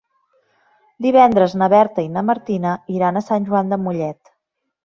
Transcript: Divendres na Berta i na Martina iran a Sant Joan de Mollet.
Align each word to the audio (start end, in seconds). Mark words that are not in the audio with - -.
Divendres 1.05 1.53
na 1.63 1.69
Berta 1.73 2.05
i 2.07 2.09
na 2.15 2.25
Martina 2.31 2.73
iran 2.97 3.21
a 3.23 3.27
Sant 3.29 3.49
Joan 3.51 3.71
de 3.75 3.81
Mollet. 3.87 4.35